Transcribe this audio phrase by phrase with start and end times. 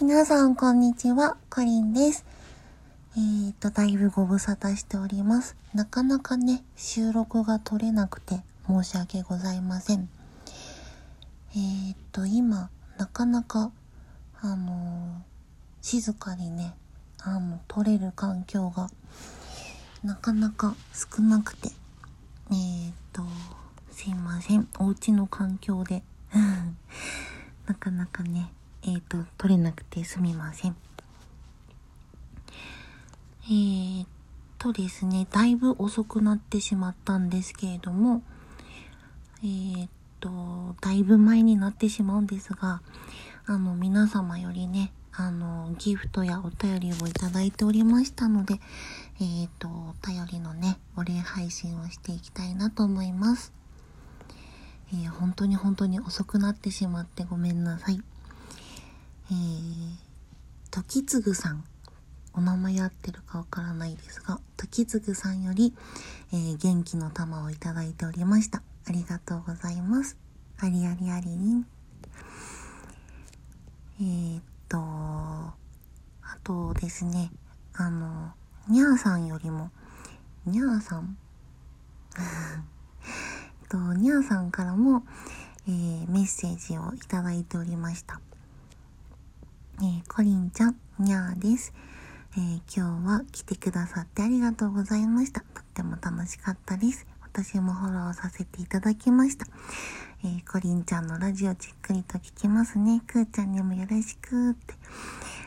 [0.00, 1.36] 皆さん、こんにちは。
[1.50, 2.24] コリンです。
[3.16, 5.56] えーと、だいぶご無沙汰しております。
[5.74, 10.08] なかなかね、収録が取れなくて申し訳ございません。
[11.50, 13.72] えーと、今、なかなか、
[14.40, 16.74] あのー、静かにね、
[17.18, 18.90] あの、取れる環境が、
[20.04, 21.70] なかなか少なくて、
[22.52, 23.24] えーと、
[23.90, 24.68] すいません。
[24.78, 26.04] お家の環境で
[27.66, 30.76] なかなかね、えっ、ー、と、取れなくてすみません。
[33.44, 34.06] えー、
[34.58, 38.22] とですね、だいぶ遅くなってしまったんですけれども、
[39.42, 39.88] えー、
[40.20, 42.82] と、だいぶ前になってしまうんですが、
[43.46, 48.60] あの、皆様よりね、あの、ギフトやお便りをいただいておりましたので、
[49.20, 53.52] えっ、と、お便りのね、お礼配信をしていきたいなと思います。
[54.92, 58.00] えー、本当に本当に遅くなってしまってごめんなさい。
[59.30, 59.96] えー、
[60.70, 61.64] 時次さん。
[62.34, 65.74] お名前合ってるかわからないですが、時次さんより、
[66.32, 68.62] えー、元気の玉をいただいておりました。
[68.86, 70.16] ありがとうございます。
[70.58, 71.66] ありありありりん。
[74.00, 75.56] えー、っと、あ
[76.44, 77.32] とですね、
[77.74, 78.32] あの、
[78.68, 79.70] にゃーさんよりも、
[80.46, 81.18] にゃーさん？
[83.68, 85.04] と、にゃーさんからも、
[85.66, 88.20] えー、メッセージをいただいておりました。
[89.80, 91.72] えー、コリンちゃん、にゃーです。
[92.36, 95.40] えー、今日は来てくださってありがとうございました。
[95.40, 97.06] とっても楽しかったです。
[97.22, 99.46] 私もフォローさせていただきました。
[100.24, 103.02] えー、コリンちゃんのラジオじっくりと聞きますね。
[103.06, 104.74] くーちゃんにもよろしくって。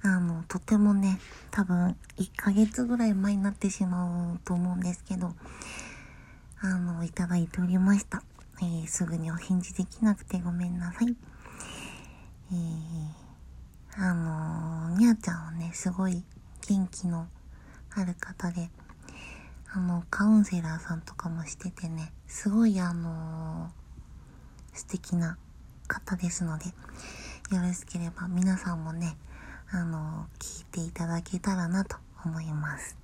[0.00, 1.18] あの、とてもね、
[1.50, 5.34] 多分1ヶ月ぐらい前になってしまうと思うんですけど、
[6.60, 8.22] あの、いただいておりました。
[8.62, 11.14] えー、すぐにお返事できなくてごめんなさい。
[12.52, 13.23] えー、
[13.96, 16.24] あのー、にゃーちゃんはね、すごい
[16.68, 17.28] 元気の
[17.94, 18.68] ある方で、
[19.72, 25.38] あの、カウンセラーさんとかもしててね、すごいあのー、素敵な
[25.86, 26.66] 方ですので、
[27.54, 29.16] よろしければ皆さんもね、
[29.70, 32.96] あの聞いていただけたらなと思います。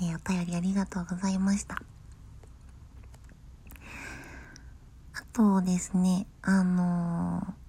[0.00, 1.80] えー、お便りありがとうございました。
[5.14, 7.61] あとですね、あのー、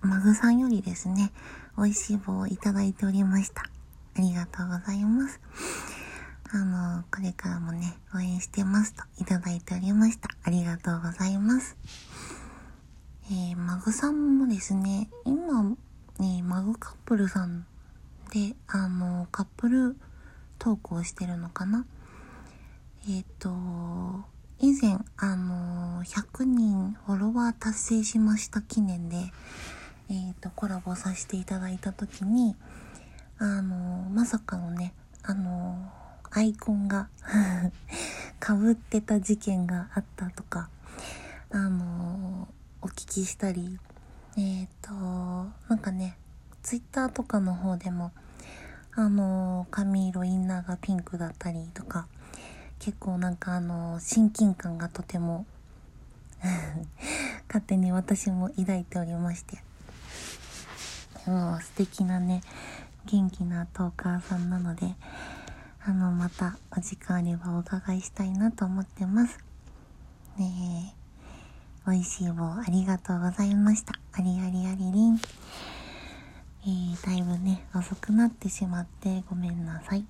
[0.00, 1.32] マグさんよりですね、
[1.76, 3.62] 美味しい棒をいただいておりました。
[4.16, 5.40] ありがとうございます。
[6.50, 10.28] あの、これからもね、応援してますといただいておりました。
[10.44, 11.76] ありがとうございます。
[13.30, 15.64] えー、マグさんもですね、今、
[16.18, 17.66] ね、マグカップルさん
[18.32, 19.96] で、あの、カップル
[20.58, 21.84] トークをしてるのかな
[23.08, 23.50] えっ、ー、と、
[24.60, 29.32] 以前、あの、100人フォロワー達成しました記念で、
[30.10, 32.56] えっ、ー、と、コラボさせていただいた時に、
[33.38, 35.92] あの、まさかのね、あの
[36.30, 37.08] アイコンが
[38.40, 40.70] 被ってた事件があったとか、
[41.50, 42.48] あの
[42.82, 43.78] お聞きしたり、
[44.36, 46.16] えっ、と、なんかね、
[46.62, 48.12] ツイッターとかの方でも、
[48.92, 52.08] あの髪色インナーがピンクだったりとか、
[52.78, 55.46] 結構なんかあの親近感がとても
[57.48, 59.62] 勝手に私も抱いておりまして
[61.28, 62.40] もう素敵なね
[63.04, 64.94] 元気なトーカーさんなので
[65.84, 69.38] あのまたお時間あればお伺いしたいなと思ってます。
[70.38, 73.92] ねえ美味しい棒ありがとうございました。
[74.12, 75.20] ありありありりん。
[76.62, 80.04] えー、だいぶね遅くなってしまってごめんなさい。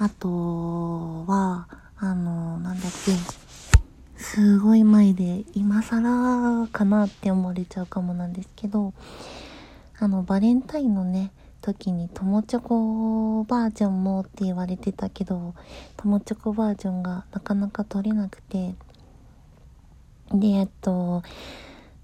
[0.00, 1.66] あとは、
[1.96, 3.12] あの、なんだっけ、
[4.18, 8.92] すごい前で、今更かなって思われちゃうかもなんですけど、
[9.98, 11.30] あの、バレンタインのね、
[11.62, 15.54] 時に友チョコバージョンもって言われてたけど、
[15.96, 18.74] 友チョコバージョンがなかなか取れなくて、
[20.32, 21.22] で、えっと、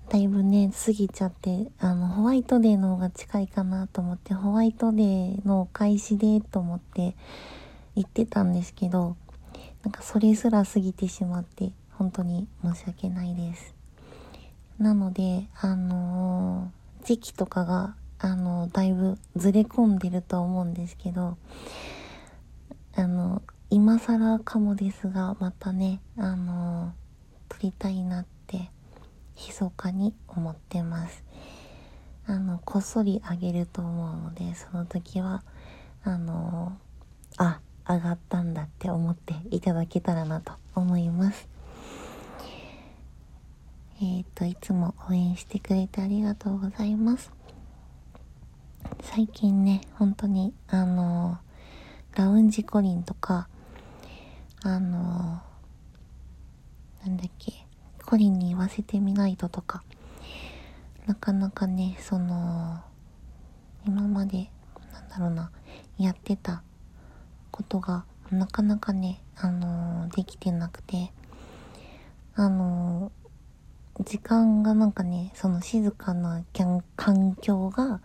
[0.08, 7.16] だいぶね、過ぎちゃって、あの、ホワイトデーの方が近いかなと思って、ホワイトデーの開始でと思って、
[7.96, 9.16] 言ってたんですけど
[9.82, 13.74] なんかそれすら過ぎてしまって本当に申し訳ないです
[14.78, 21.36] なのであのー、時期とかがあのー、だいぶずれ込んでると思うんですけど
[22.96, 26.92] あの今更かもですがまたねあの
[27.48, 28.70] 撮りたいなって
[29.36, 31.24] 密かに思ってます
[32.26, 35.42] あのこっそりあげると思うのでその時は
[36.04, 36.76] あの
[37.36, 41.53] あ上がったんだって思っていただけたらなと思います。
[44.02, 47.30] えっ、と、いつも応援してくれてありがとうございます。
[49.02, 51.38] 最近ね、本当に、あの
[52.16, 53.48] ラウンジコリンとか、
[54.62, 55.40] あの
[57.04, 57.52] なんだっけ、
[58.04, 59.84] コリンに言わせてみないととか、
[61.06, 62.80] なかなかね、その、
[63.86, 64.50] 今まで、
[64.92, 65.52] なんだろうな、
[65.98, 66.64] やってた
[67.52, 71.12] ことが、なかなかね、あのできてなくて、
[72.34, 73.12] あの
[74.00, 76.44] 時間がなんかね、その静かな
[76.96, 78.00] 環境が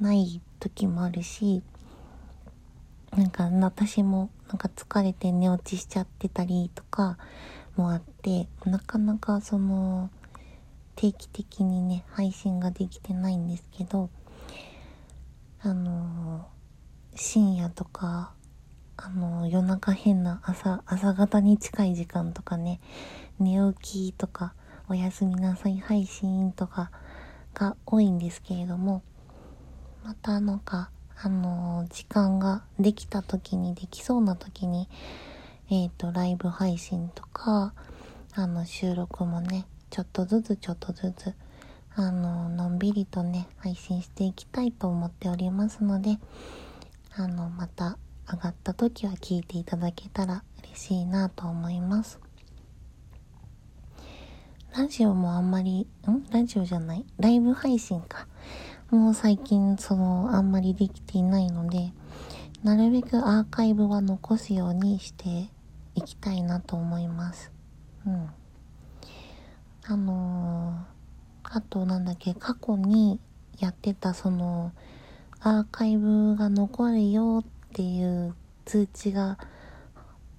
[0.00, 1.62] ない時もあるし、
[3.16, 7.18] なんか私もなんか疲れて寝落ちしちゃってたりとか
[7.76, 10.10] もあってなかなかその
[10.94, 14.10] 定期的にね配信ができてないんですけど
[15.62, 16.46] あの
[17.14, 18.32] 深夜とか
[18.96, 22.80] あの夜中変な朝朝方に近い時間とかね
[23.38, 24.54] 寝起きとか
[24.90, 26.90] おやすみなさい配信とか
[27.54, 29.04] が多いんですけれども
[30.02, 34.88] またなんかあの時間ができた時にできそうな時に
[35.70, 37.72] えっ、ー、とライブ配信とか
[38.34, 41.34] あの収録もねちょっとずつちょっとずつ
[41.94, 46.18] あののんびりとね配信していきたいと思っておりますので
[47.14, 47.96] あのまた
[48.28, 52.18] 上がった時は聞いていただけたら嬉しいなと思います。
[54.76, 56.24] ラジオもあんまりん？
[56.30, 57.04] ラジオじゃない？
[57.18, 58.28] ライブ配信か。
[58.90, 61.92] もう最近そのあんまりできていないので
[62.62, 65.48] なるべくアーカイブは残すようにして
[65.96, 67.50] いきたいなと思います。
[68.06, 68.28] うん。
[69.86, 73.18] あのー、あとなんだっけ過去に
[73.58, 74.70] やってたその
[75.40, 79.36] アーカイブが残るよっていう通知が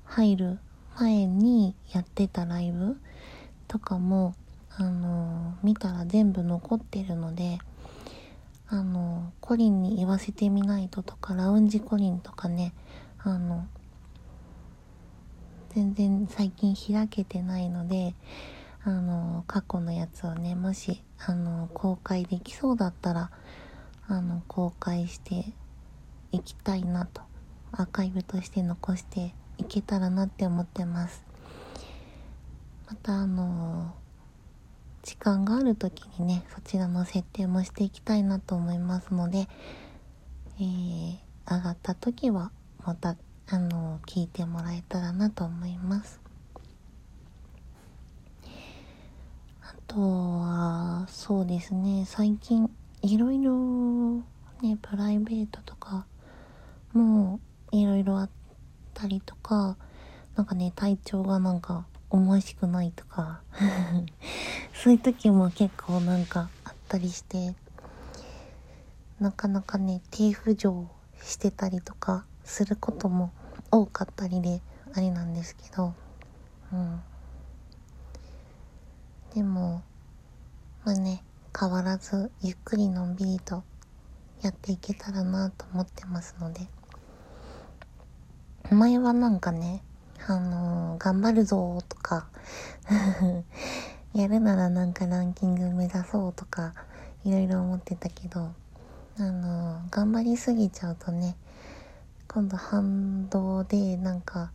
[0.05, 0.59] 入る
[0.97, 2.97] 前にやってたライブ
[3.71, 4.35] とかも
[4.75, 7.59] あの、見たら全部残ってるので
[8.67, 12.73] あのコリンに言わせてみないととかラウンジコリンとかね
[13.19, 13.65] あの
[15.69, 18.13] 全然最近開けてないので
[18.83, 23.31] あの過去のやつをねもしあの公開できそうだったら
[24.07, 25.45] あの公開して
[26.33, 27.21] いきたいなと
[27.71, 31.30] アーカイブとして残していけたらなって思ってます。
[32.91, 33.95] またあの
[35.01, 39.47] 時間がある時にねそちらの設定もしていきたいなと思いますので、
[40.59, 41.17] えー、
[41.49, 42.51] 上がった時は
[42.85, 43.15] また
[43.47, 46.19] あの聞いてもらえたらなと思います。
[49.61, 52.69] あとはそうですね最近
[53.03, 54.17] いろいろ
[54.61, 56.05] ねプライベートとか
[56.91, 57.39] も
[57.71, 58.29] いろいろあっ
[58.93, 59.77] たりとか
[60.35, 63.41] なんかね体調がなんか思しくないとか。
[64.75, 67.55] そういう時も結構なんかあったりして。
[69.19, 70.87] なかなかね低浮上
[71.21, 73.31] してたりとかすることも
[73.69, 74.63] 多かったりで
[74.95, 75.93] あれなんですけど。
[76.73, 77.01] うん。
[79.33, 79.83] でも
[80.83, 81.23] まあね
[81.57, 83.63] 変わらずゆっくりのんびりと
[84.41, 86.67] やっていけたらなと思ってますので。
[88.71, 89.83] 前はなんかね
[90.27, 92.27] あのー、頑張るぞとか
[94.13, 96.73] やるならなんかランキング目指そうとか、
[97.23, 98.51] いろいろ思ってたけど、
[99.17, 101.37] あのー、頑張りすぎちゃうとね、
[102.27, 104.51] 今度反動でなんか、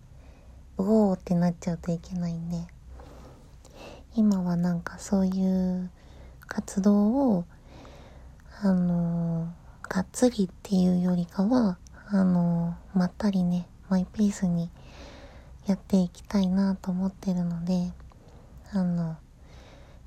[0.78, 2.66] うおーってなっちゃうといけないんで、
[4.14, 5.90] 今はなんかそういう
[6.46, 7.44] 活動を、
[8.62, 14.70] あのー、がっつりっていうよりかは、あのまったりね、マイペースに
[15.66, 17.92] やっていきたいなと思ってるので、
[18.72, 19.16] あの、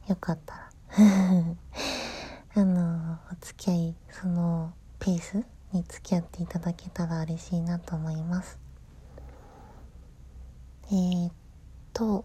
[0.08, 0.70] よかったら
[2.56, 8.58] あの、お付き合い、その、ペースに付き合っていただけたら嬉しいなと思います。
[10.88, 11.34] えー、っ
[11.94, 12.24] と、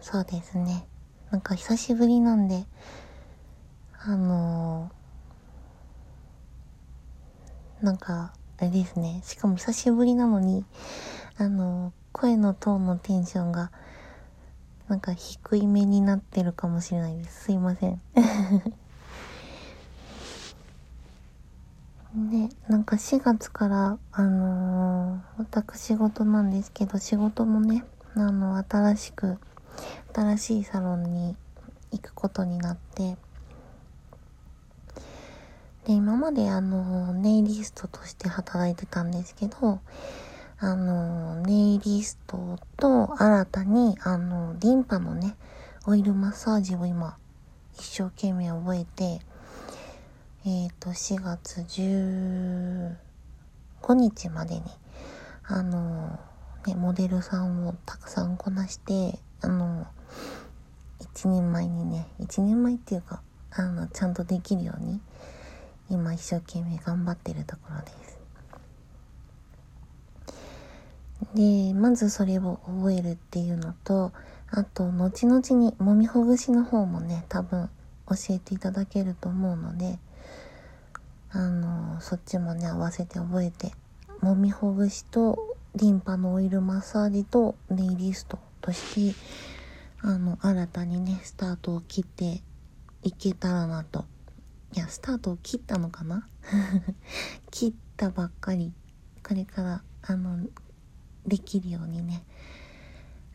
[0.00, 0.86] そうですね。
[1.30, 2.66] なんか久しぶりなんで、
[3.98, 4.90] あの
[7.82, 9.22] なんか、あれですね。
[9.24, 10.64] しかも久しぶりなのに、
[11.36, 13.70] あの声のトーンのテンションが
[14.88, 17.44] なんか低いめになってるかもしれないです。
[17.44, 18.00] すいません。
[22.12, 29.38] ねなんか4月からあのー、私事なんですけど仕事もねあの新しく
[30.12, 31.36] 新しいサロンに
[31.92, 33.16] 行くことになって
[35.86, 39.80] で今まであのネイリストとして働いてたんですけど
[40.60, 45.36] あの、ネイリストと新たに、あの、リンパのね、
[45.86, 47.16] オイルマッサージを今
[47.74, 49.20] 一生懸命覚えて
[50.44, 52.94] えっ、ー、と4月15
[53.94, 54.62] 日までに
[55.44, 56.18] あの
[56.66, 59.86] ねモデルさんをたくさんこなしてあの
[61.00, 65.00] 一人前にね一人前っていうかあのちゃんとできるように
[65.88, 68.09] 今一生懸命頑張ってるところです。
[71.34, 74.12] でまずそれを覚えるっていうのと
[74.50, 77.68] あと後々にもみほぐしの方もね多分
[78.08, 79.98] 教えていただけると思うので
[81.30, 83.72] あのそっちもね合わせて覚えて
[84.20, 89.16] もみほぐしとリンパのオイルマッサージとネイリストとして
[90.02, 92.42] あの新たにねスタートを切って
[93.02, 94.04] いけたらなと。
[94.72, 96.28] いやスタートを切ったのかな？
[97.50, 98.72] 切ったばっかり。
[99.26, 100.46] これからあの
[101.26, 102.22] できるようにね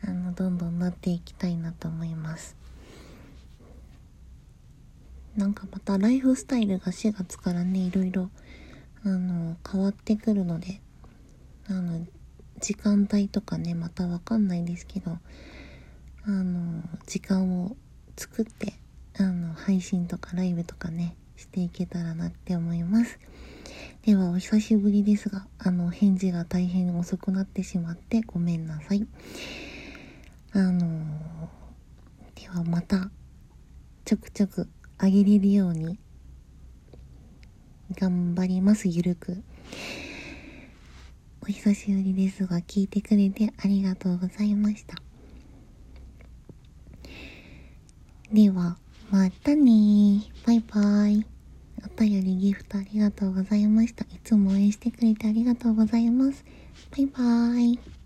[0.02, 2.56] あのどんどんなっていきたいなと思います。
[5.36, 8.30] なんかまたライフスタイルが4月からねいろいろ
[9.04, 10.80] あの変わってくるので
[11.68, 12.06] あの
[12.58, 15.18] 時間帯とかねまたわかんないですけど
[16.24, 17.76] あの時間を
[18.16, 18.74] 作って
[19.18, 23.18] あの配信とかライブとかねしていけたらなって思います。
[24.02, 29.06] ではお久しぶりですがあの返事が大変遅くなってしまってごめんなさい。
[30.52, 31.04] あの
[32.34, 33.10] ではまた
[34.04, 34.68] ちょくちょく
[34.98, 35.98] あげれるように
[37.92, 39.42] 頑張りますゆるく。
[41.42, 44.96] お久しぶりですが聞いてくれてありがとうございました。
[48.32, 48.76] では、
[49.10, 51.35] またねバイバイ。
[51.96, 54.04] お便りギフトありがとうございました。
[54.04, 56.44] いつも応援してくれてありがとうございます。
[56.90, 58.05] バイバーイ。